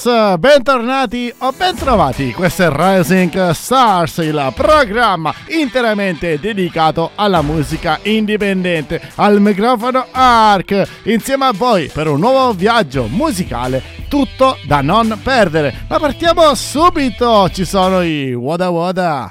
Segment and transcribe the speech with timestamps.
[0.00, 2.32] Stars, bentornati o bentrovati.
[2.32, 8.98] Questo è Rising Stars, il programma interamente dedicato alla musica indipendente.
[9.16, 15.84] Al microfono Ark, insieme a voi per un nuovo viaggio musicale, tutto da non perdere.
[15.86, 19.30] Ma partiamo subito, ci sono i Wada Wada.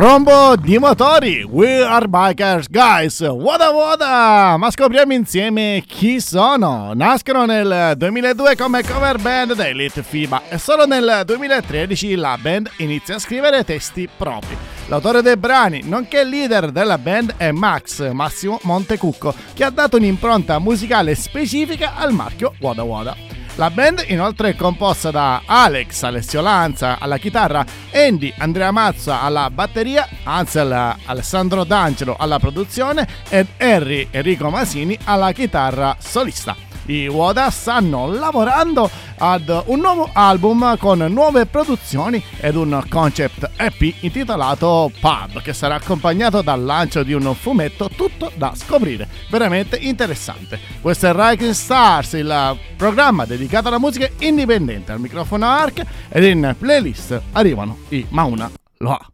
[0.00, 4.56] Rombo di motori, We Are Bikers Guys, Wada Wada!
[4.56, 6.92] Ma scopriamo insieme chi sono.
[6.94, 13.16] Nascono nel 2002 come cover band dell'Elite FIBA e solo nel 2013 la band inizia
[13.16, 14.56] a scrivere testi propri.
[14.86, 20.58] L'autore dei brani, nonché leader della band, è Max Massimo Montecucco, che ha dato un'impronta
[20.60, 23.29] musicale specifica al marchio Wada Wada.
[23.56, 29.50] La band inoltre è composta da Alex Alessio Lanza alla chitarra, Andy Andrea Mazza alla
[29.50, 36.69] batteria, Ansel Alessandro D'Angelo alla produzione ed Harry Enrico Masini alla chitarra solista.
[36.90, 43.94] I Woda stanno lavorando ad un nuovo album con nuove produzioni ed un concept EP
[44.00, 49.06] intitolato Pub che sarà accompagnato dal lancio di un fumetto tutto da scoprire.
[49.30, 50.58] Veramente interessante.
[50.80, 54.90] Questo è Rising Stars, il programma dedicato alla musica indipendente.
[54.90, 59.10] Al microfono ARC ed in playlist arrivano i Mauna Loa.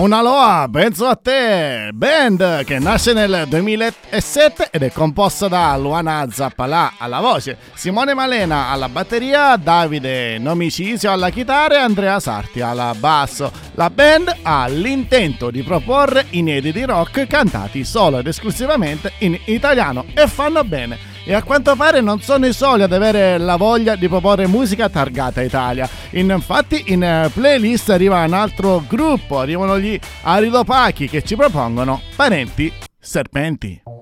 [0.00, 1.90] Una loa, penso a te!
[1.92, 8.68] Band che nasce nel 2007 ed è composta da Luana Zappalà alla voce, Simone Malena
[8.68, 13.52] alla batteria, Davide Nomicisio alla chitarra e Andrea Sarti alla basso.
[13.74, 20.26] La band ha l'intento di proporre inediti rock cantati solo ed esclusivamente in italiano e
[20.26, 24.08] fanno bene e a quanto pare non sono i soli ad avere la voglia di
[24.08, 25.88] proporre musica targata Italia.
[26.10, 32.72] Infatti in eh, playlist arriva un altro gruppo, arrivano gli Aridopachi che ci propongono Parenti
[32.98, 33.99] Serpenti.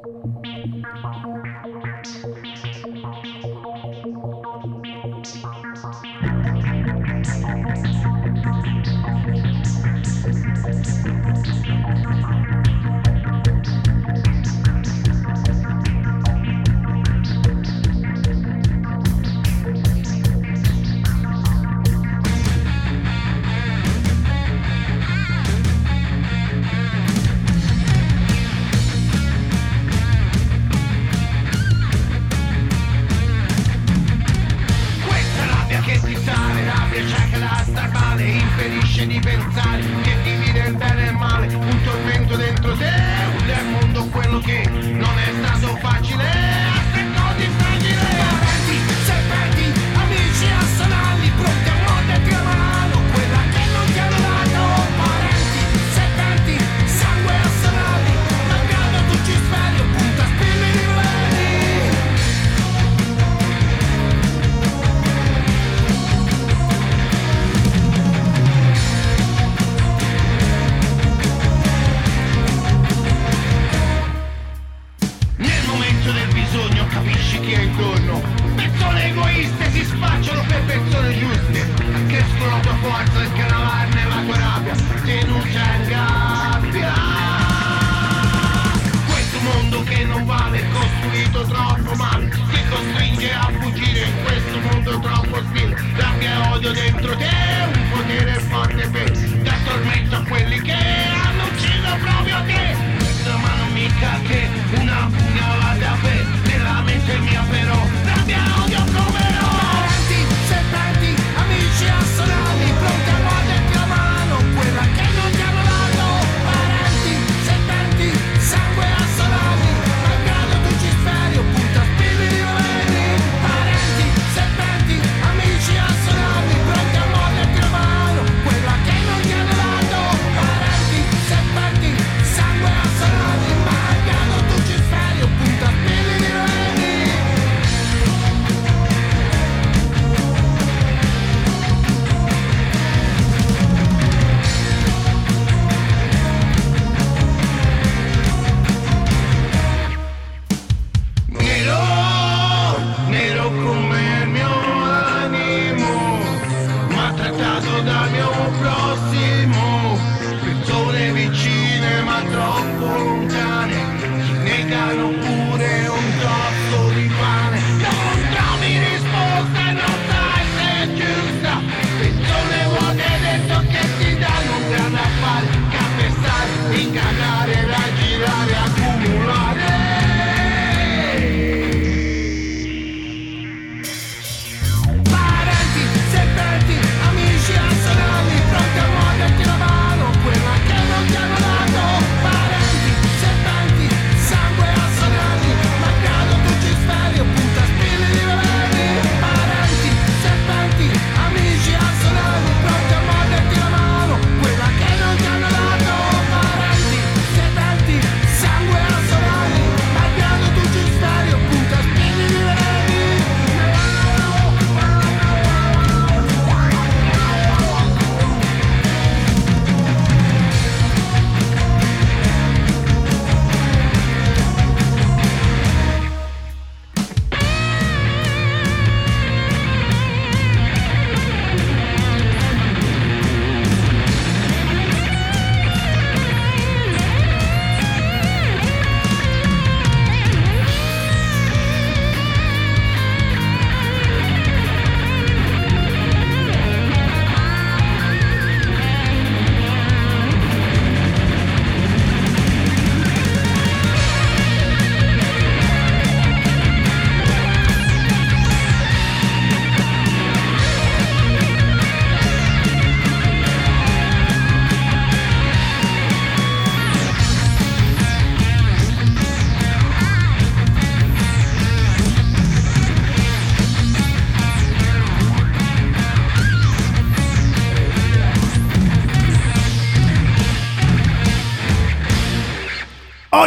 [97.01, 97.38] Troqué.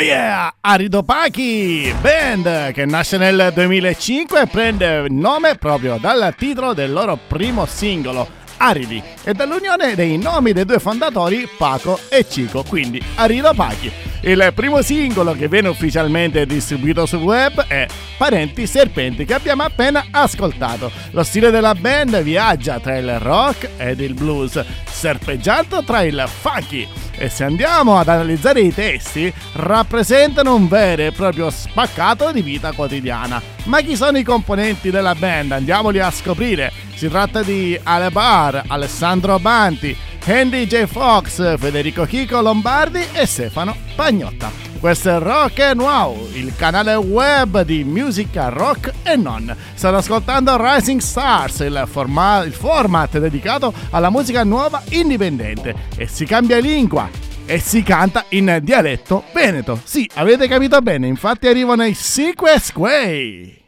[0.01, 0.53] Yeah!
[0.62, 7.17] Arido Pachi, band che nasce nel 2005 e prende nome proprio dal titolo del loro
[7.27, 8.27] primo singolo,
[8.58, 14.11] Aridi, e dall'unione dei nomi dei due fondatori, Paco e Cico, quindi Arido Pachi.
[14.24, 17.88] Il primo singolo che viene ufficialmente distribuito sul web è
[18.18, 20.92] Parenti Serpenti che abbiamo appena ascoltato.
[21.12, 26.88] Lo stile della band viaggia tra il rock ed il blues, serpeggiando tra il funky
[27.18, 32.74] e se andiamo ad analizzare i testi rappresentano un vero e proprio spaccato di vita
[32.74, 33.42] quotidiana.
[33.66, 35.51] Ma chi sono i componenti della band?
[35.51, 36.72] Andiamoli a scoprire.
[36.94, 40.86] Si tratta di Ale Bar, Alessandro Banti, Andy J.
[40.86, 44.51] Fox, Federico Chico Lombardi e Stefano Pagnotta.
[44.80, 49.56] Questo è Rock and Wow, il canale web di musica rock e non.
[49.74, 55.75] State ascoltando Rising Stars, il, forma- il format dedicato alla musica nuova indipendente.
[55.96, 57.10] E si cambia lingua,
[57.46, 59.80] e si canta in dialetto veneto.
[59.84, 63.60] Sì, avete capito bene, infatti arrivano i Sequest Way.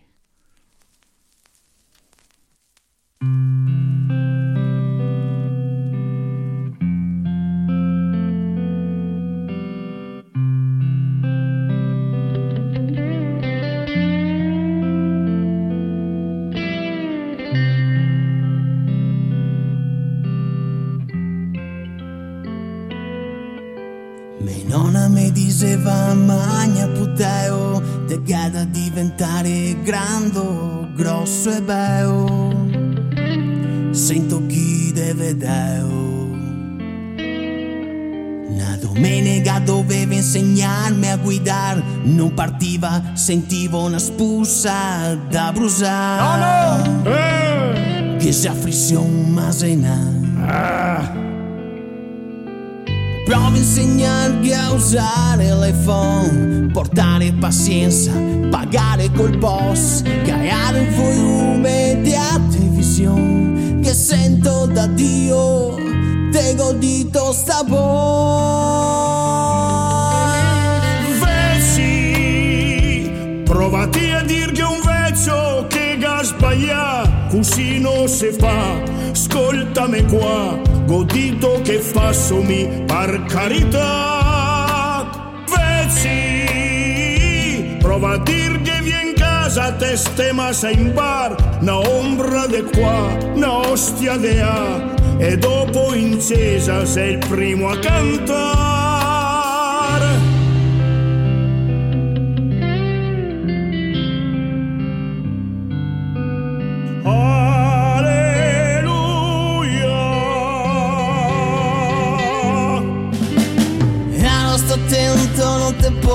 [24.73, 30.41] Nonna mi diceva magna puteo te gada diventare grande,
[30.95, 32.69] grosso e bello
[33.91, 36.01] sento chi deve deo
[38.49, 47.15] una domenica doveva insegnarmi a guidare non partiva sentivo una spussa da brusare no, no.
[47.15, 48.17] Eh.
[48.17, 49.95] che si affrissi un masena
[50.47, 50.82] ah.
[53.33, 58.11] Provo a insegnarvi a usare l'iPhone, portare pazienza,
[58.51, 62.13] pagare col boss, creare un volume di
[62.51, 65.73] televisione che sento da Dio,
[66.31, 67.63] te godito sta
[71.19, 73.09] Vezzi,
[73.45, 81.61] provati a dirgli un vezzo che ga sbaglia, così non si fa, ascoltami qua godito
[81.63, 82.11] che fa
[82.41, 85.09] mi per carità.
[85.47, 86.97] Vezzi
[87.79, 93.17] prova a dir che viene casa te stema sei in bar una ombra de qua
[93.33, 94.91] una ostia de a.
[95.19, 99.13] E dopo incesa sei il primo a cantare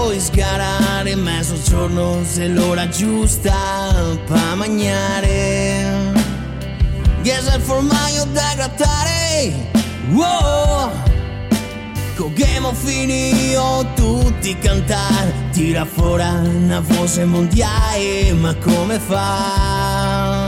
[0.09, 3.53] puoi sgarare mezzogiorno se l'ora giusta
[4.25, 6.17] per mangiare
[7.23, 9.53] se il formaio da grattare.
[10.13, 10.91] Wow!
[12.17, 15.51] Coghemo finito tutti cantare.
[15.53, 20.45] Tira fuori una voce mondiale Ma come fa?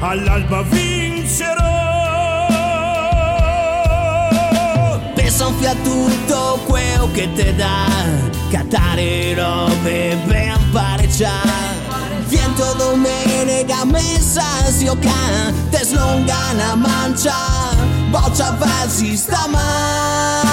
[0.00, 0.91] All'alba vincerò
[5.32, 8.32] sonfia tutto quello che te dà.
[8.52, 11.72] Catare robe ben pareggiare
[12.26, 14.42] Viento domenica messa
[15.00, 17.34] can Te slonga una mancia
[18.10, 20.50] Boccia versi stamani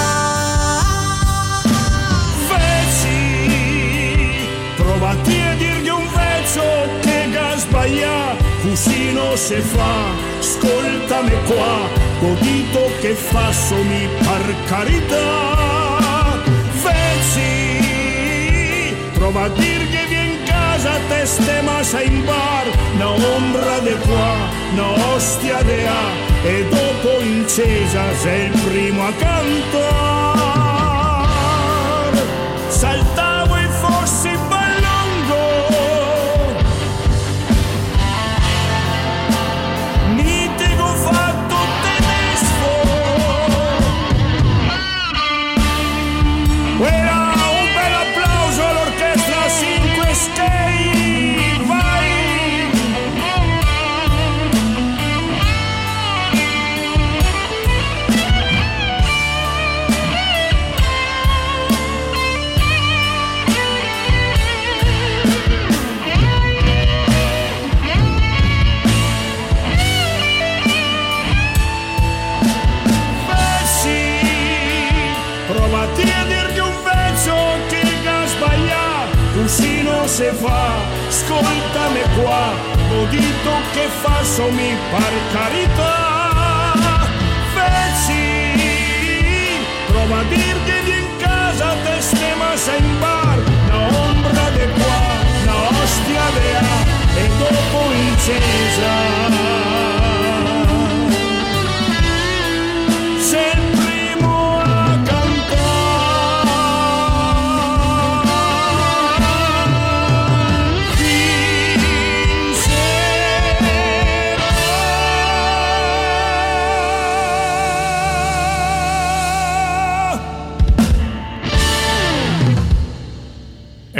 [2.48, 4.46] Vezzi
[4.76, 6.62] Provati a dirgli un vezzo
[7.02, 16.38] che ga sbaglia Così non si fa Ascoltami qua godito che fa somi per carità.
[16.82, 17.94] Vezzi
[19.14, 22.66] prova a dir che vien casa te stema in bar.
[22.98, 24.36] Na ombra de qua
[24.76, 26.04] na ostia de a
[26.44, 30.69] e dopo incesa sei il primo a cantare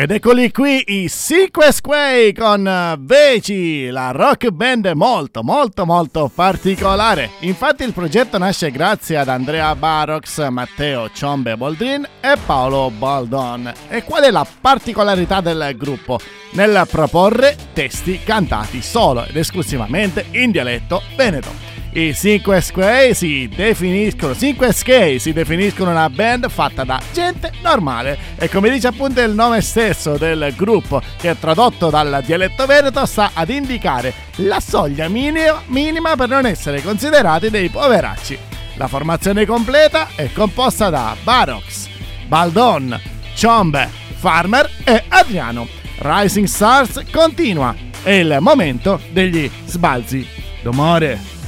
[0.00, 7.32] Ed eccoli qui i Sequest Quay con Veci, la rock band molto molto molto particolare.
[7.40, 13.70] Infatti il progetto nasce grazie ad Andrea Barox, Matteo Ciombe Boldrin e Paolo Baldon.
[13.90, 16.18] E qual è la particolarità del gruppo?
[16.52, 21.79] Nel proporre testi cantati solo ed esclusivamente in dialetto veneto.
[21.92, 28.16] I 5 Square si definiscono 5 Skate si definiscono una band fatta da gente normale
[28.36, 33.32] e come dice appunto il nome stesso del gruppo che tradotto dal dialetto veneto sta
[33.34, 38.38] ad indicare la soglia minima, minima per non essere considerati dei poveracci.
[38.74, 41.88] La formazione completa è composta da Barox,
[42.28, 42.98] Baldon,
[43.38, 45.66] Chombe, Farmer e Adriano.
[45.98, 47.74] Rising Stars continua.
[48.02, 50.26] È il momento degli sbalzi
[50.62, 51.39] d'umore.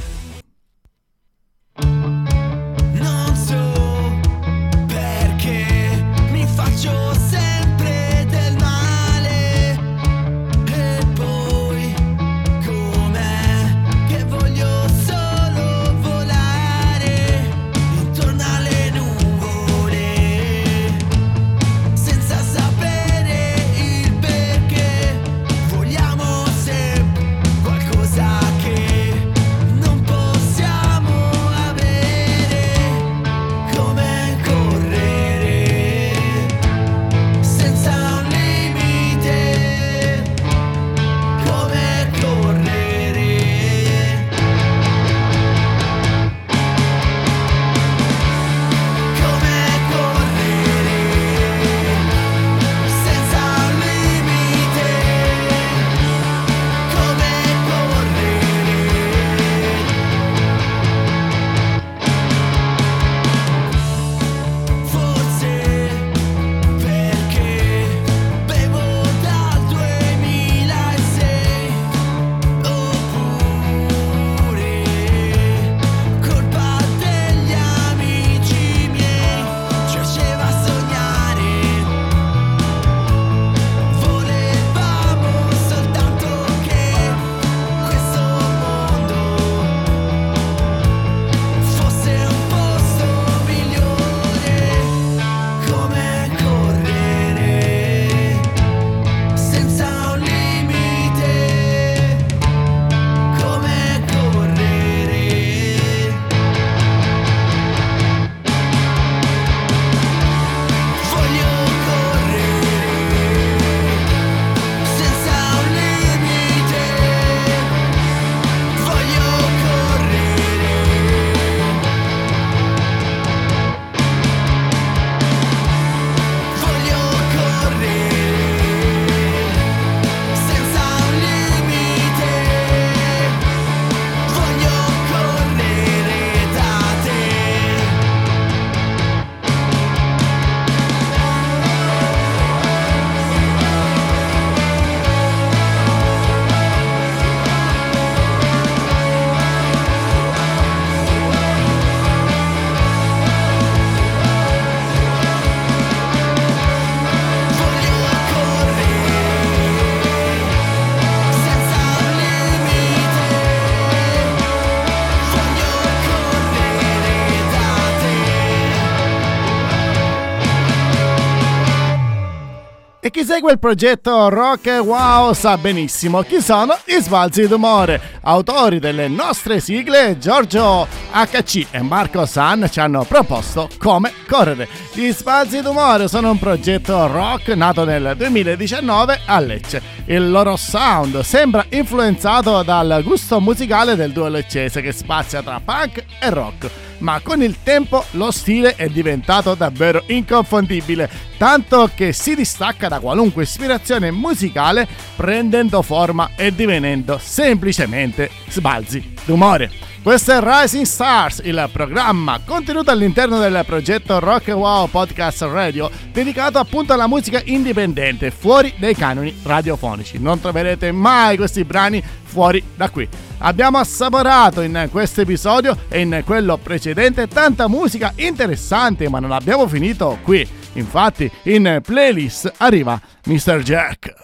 [173.13, 178.01] Chi segue il progetto Rock Wow sa benissimo chi sono gli Sbalzi d'Umore.
[178.23, 184.67] Autori delle nostre sigle Giorgio HC e Marco San ci hanno proposto come correre.
[184.93, 189.81] Gli Sbalzi d'Umore sono un progetto rock nato nel 2019 a Lecce.
[190.05, 196.03] Il loro sound sembra influenzato dal gusto musicale del duo leccese che spazia tra punk
[196.19, 196.69] e rock
[197.03, 202.99] ma con il tempo lo stile è diventato davvero inconfondibile, tanto che si distacca da
[202.99, 209.91] qualunque ispirazione musicale prendendo forma e divenendo semplicemente sbalzi d'umore.
[210.01, 216.57] Questo è Rising Stars, il programma contenuto all'interno del progetto Rock Wow Podcast Radio, dedicato
[216.57, 220.19] appunto alla musica indipendente, fuori dai canoni radiofonici.
[220.19, 223.07] Non troverete mai questi brani fuori da qui.
[223.45, 229.67] Abbiamo assaporato in questo episodio e in quello precedente tanta musica interessante, ma non abbiamo
[229.67, 230.47] finito qui.
[230.73, 233.61] Infatti, in playlist arriva Mr.
[233.61, 234.22] Jack.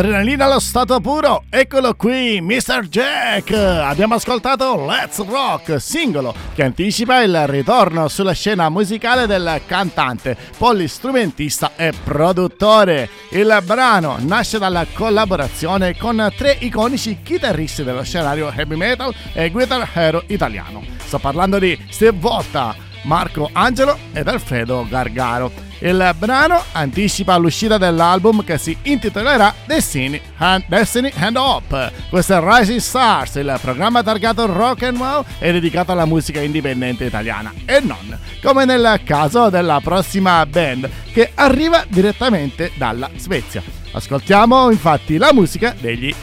[0.00, 2.88] Adrenalina allo stato puro, eccolo qui, Mr.
[2.88, 3.52] Jack!
[3.52, 11.72] Abbiamo ascoltato Let's Rock, singolo che anticipa il ritorno sulla scena musicale del cantante, polistrumentista
[11.76, 13.10] e produttore.
[13.32, 19.86] Il brano nasce dalla collaborazione con tre iconici chitarristi dello scenario heavy metal e guitar
[19.92, 20.82] hero italiano.
[20.96, 25.69] Sto parlando di Steve Volta, Marco Angelo ed Alfredo Gargaro.
[25.82, 31.90] Il brano anticipa l'uscita dell'album che si intitolerà Destiny and, Destiny and Hope.
[32.10, 37.06] Questo è Rising Stars, il programma targato rock and roll e dedicato alla musica indipendente
[37.06, 43.62] italiana e non, come nel caso della prossima band che arriva direttamente dalla Svezia.
[43.92, 46.14] Ascoltiamo infatti la musica degli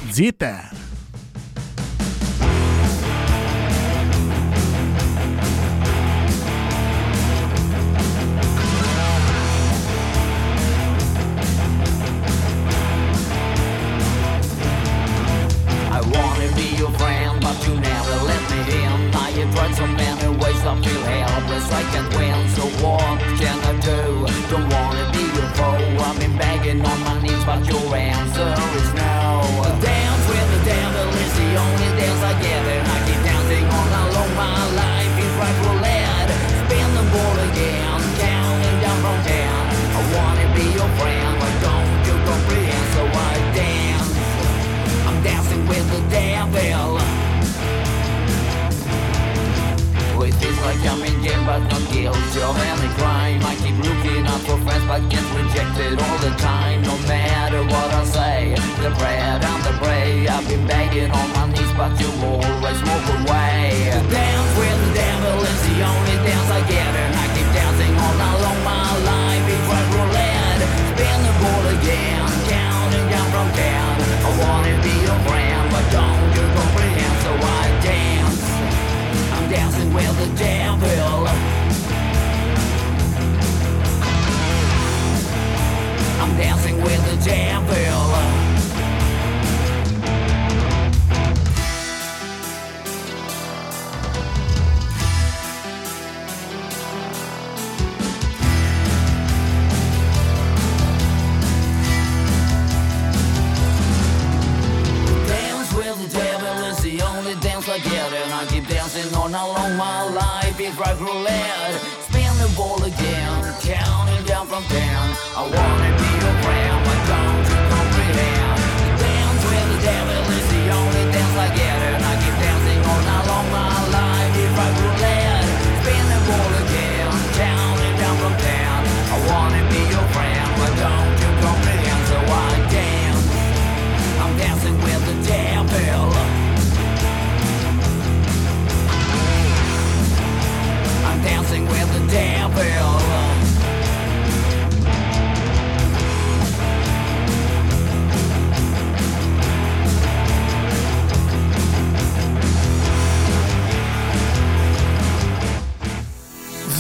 [16.98, 19.16] friend, but you never let me in.
[19.16, 22.40] I have tried so many ways, I feel helpless, I can't win.
[22.56, 24.02] So what can I do?
[24.52, 26.06] Don't wanna be your foe.
[26.06, 28.50] I've been begging on my knees, but your answer
[28.82, 29.17] is no.
[50.96, 53.44] In jail but not guilty of any crime.
[53.44, 56.82] I keep looking out for friends but get rejected all the time.
[56.84, 61.46] No matter what I say, the bread and the prey I've been begging on my
[61.52, 63.92] knees but you always walk away.
[63.92, 66.92] The dance with the devil is the only dance I get.
[67.04, 70.62] And I keep dancing all along my life It's like roulette,
[70.96, 73.96] spin the ball again Counting down from ten.
[74.24, 76.37] I wanna be your friend but don't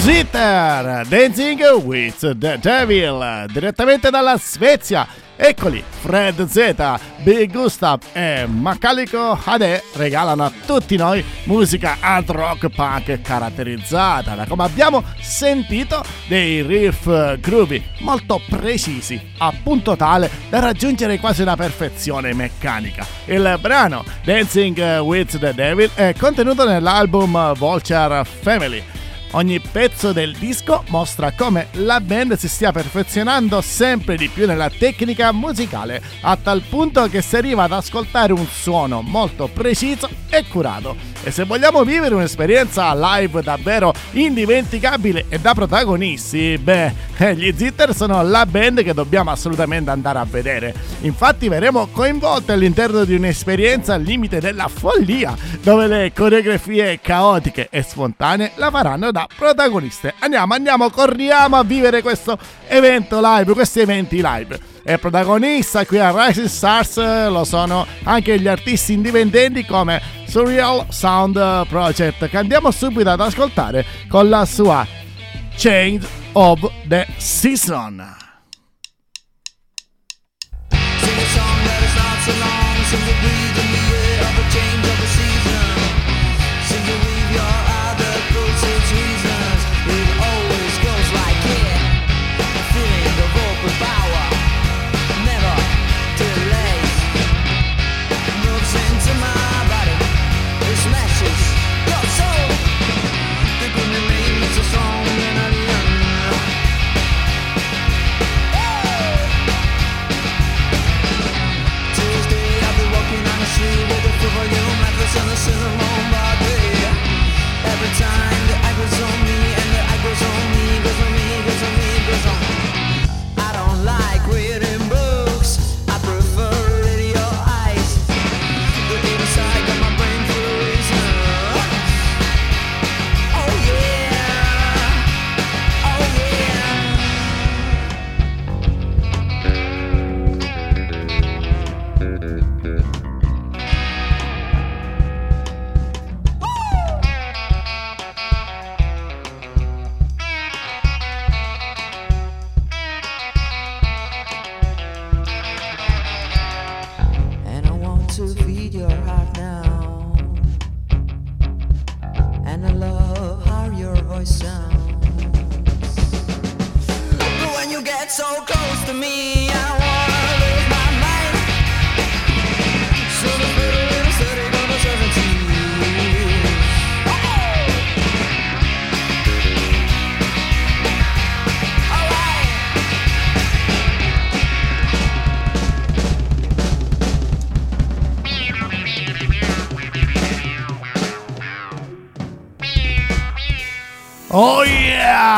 [0.08, 5.06] Zitter, Dancing with the Devil, direttamente dalla Svezia.
[5.36, 12.70] Eccoli, Fred Z, Big Gustav e Macalico Hade regalano a tutti noi musica hard rock
[12.70, 20.60] punk caratterizzata da, come abbiamo sentito, dei riff groovy molto precisi, a punto tale da
[20.60, 23.06] raggiungere quasi una perfezione meccanica.
[23.26, 28.82] Il brano Dancing with the Devil è contenuto nell'album Vulture Family.
[29.32, 34.70] Ogni pezzo del disco mostra come la band si stia perfezionando sempre di più nella
[34.70, 40.46] tecnica musicale, a tal punto che si arriva ad ascoltare un suono molto preciso e
[40.48, 40.96] curato.
[41.24, 47.94] E se vogliamo vivere un'esperienza live davvero indimenticabile e da protagonisti, beh, eh, gli Zitter
[47.94, 50.74] sono la band che dobbiamo assolutamente andare a vedere.
[51.02, 57.82] Infatti verremo coinvolti all'interno di un'esperienza al limite della follia, dove le coreografie caotiche e
[57.82, 60.13] spontanee la faranno da protagoniste.
[60.20, 62.38] Andiamo, andiamo, corriamo a vivere questo
[62.68, 64.60] evento live, questi eventi live.
[64.84, 66.98] E protagonista qui a Rising Stars
[67.30, 73.86] lo sono anche gli artisti indipendenti come Surreal Sound Project che andiamo subito ad ascoltare
[74.08, 74.88] con la sua
[75.56, 78.27] Change of the Season.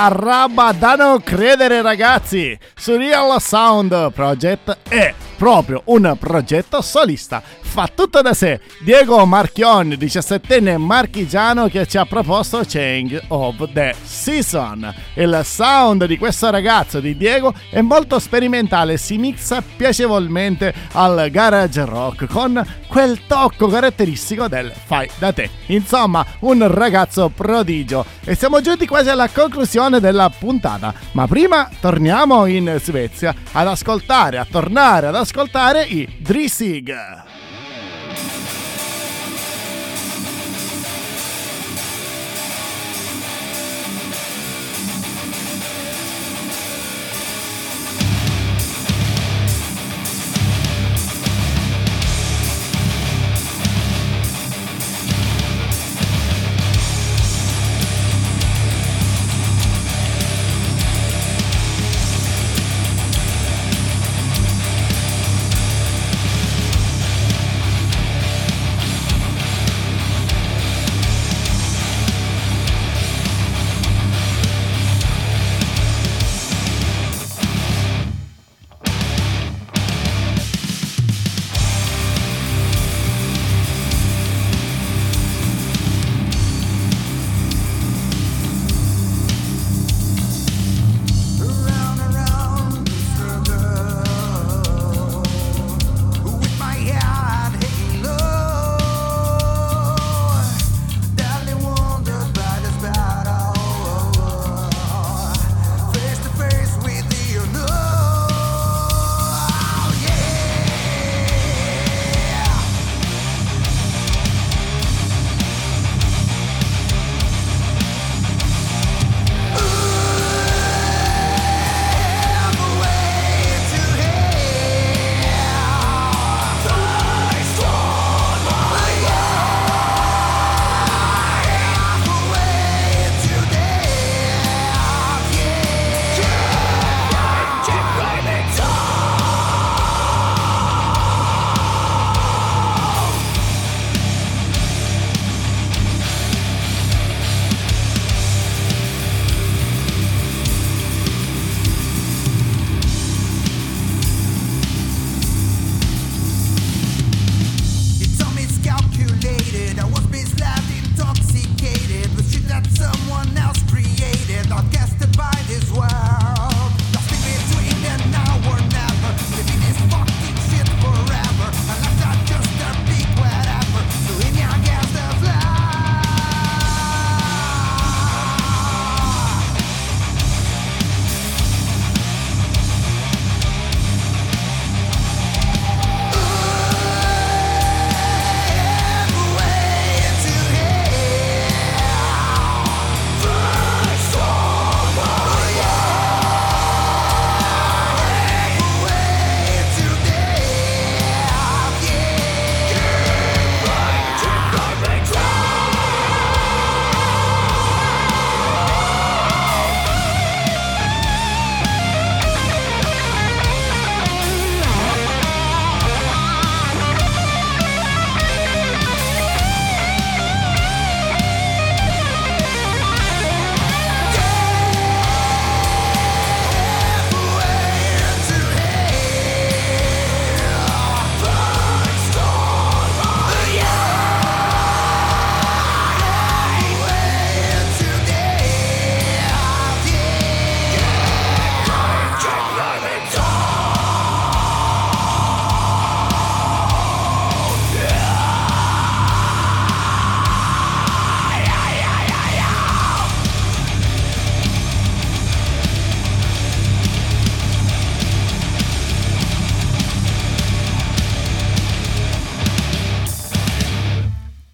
[0.09, 0.15] Yeah!
[0.15, 2.57] Roba da non credere ragazzi!
[2.75, 7.41] Surreal Sound Project è proprio un progetto solista.
[7.41, 8.59] Fa tutto da sé.
[8.81, 14.93] Diego Marchion, 17enne marchigiano che ci ha proposto Change of the Season.
[15.13, 21.85] Il sound di questo ragazzo di Diego è molto sperimentale, si mixa piacevolmente al garage
[21.85, 25.49] rock con quel tocco caratteristico del fai da te.
[25.67, 28.03] Insomma, un ragazzo prodigio.
[28.25, 30.93] E siamo giunti quasi alla conclusione della puntata.
[31.13, 35.27] Ma prima torniamo in Svezia ad ascoltare, a tornare ad ascoltare
[35.89, 36.89] i Drisig.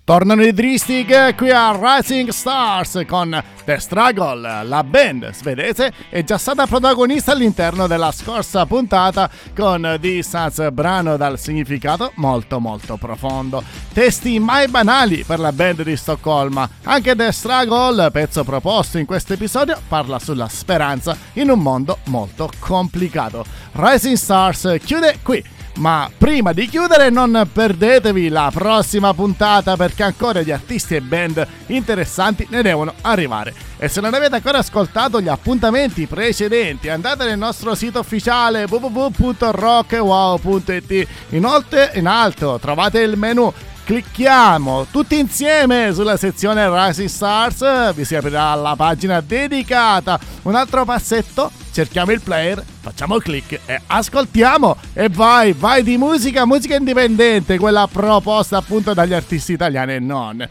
[0.06, 4.64] Tornano i Dristig qui a Rising Stars con The Struggle.
[4.64, 11.40] La band svedese è già stata protagonista all'interno della scorsa puntata con Distance, brano dal
[11.40, 13.64] significato molto molto profondo.
[13.94, 16.70] Testi mai banali per la band di Stoccolma.
[16.84, 22.52] Anche The Struggle, pezzo proposto in questo episodio, parla sulla speranza in un mondo molto
[22.60, 23.44] complicato.
[23.72, 25.54] Rising Stars chiude qui.
[25.78, 31.46] Ma prima di chiudere non perdetevi la prossima puntata perché ancora di artisti e band
[31.68, 33.54] interessanti ne devono arrivare.
[33.78, 41.08] E se non avete ancora ascoltato gli appuntamenti precedenti andate nel nostro sito ufficiale www.rockwow.it.
[41.30, 43.52] Inoltre in alto trovate il menu
[43.86, 50.20] clicchiamo tutti insieme sulla sezione Rising Stars, vi si aprirà la pagina dedicata.
[50.42, 56.48] Un altro passetto, cerchiamo il player, facciamo clic e ascoltiamo e vai, vai di musica,
[56.48, 60.50] musica indipendente, quella proposta appunto dagli artisti italiani e non.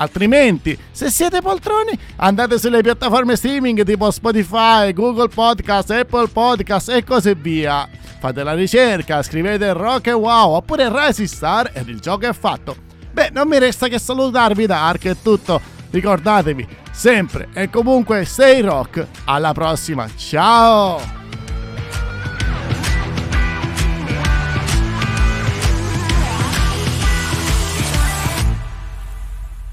[0.00, 7.04] Altrimenti, se siete poltroni, andate sulle piattaforme streaming tipo Spotify, Google Podcast, Apple Podcast e
[7.04, 7.86] così via.
[8.18, 12.76] Fate la ricerca, scrivete Rock e Wow oppure Rising Star ed il gioco è fatto.
[13.12, 15.60] Beh, non mi resta che salutarvi da Ark è tutto.
[15.90, 19.06] Ricordatevi, sempre e comunque stay rock.
[19.24, 21.19] Alla prossima, ciao!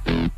[0.07, 0.36] Mm-hmm.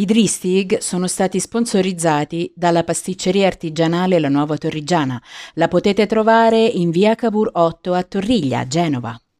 [0.00, 5.22] I Dristig sono stati sponsorizzati dalla pasticceria artigianale La Nuova Torrigiana.
[5.56, 9.20] La potete trovare in via Cavour 8 a Torriglia, Genova.